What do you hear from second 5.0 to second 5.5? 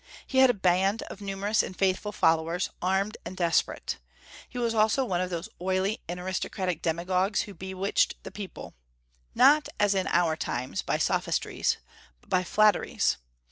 one of those